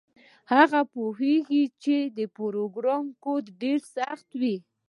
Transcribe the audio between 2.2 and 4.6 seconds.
پروګرام کوډ ډیر سخت وي